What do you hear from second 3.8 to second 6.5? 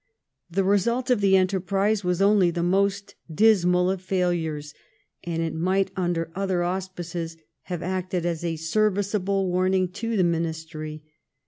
of failures, and it might, under